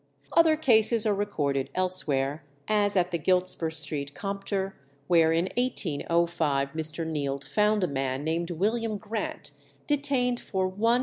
_Other 0.35 0.57
cases 0.57 1.05
are 1.05 1.13
recorded 1.13 1.69
elsewhere, 1.75 2.43
as 2.67 2.97
at 2.97 3.11
the 3.11 3.19
Giltspur 3.19 3.69
Street 3.71 4.15
Compter, 4.15 4.73
where 5.05 5.31
in 5.31 5.47
1805 5.57 6.69
Mr. 6.73 7.05
Neild 7.05 7.43
found 7.43 7.83
a 7.83 7.87
man 7.87 8.23
named 8.23 8.49
William 8.49 8.97
Grant 8.97 9.51
detained 9.85 10.39
for 10.39 10.71
1_s. 10.71 10.99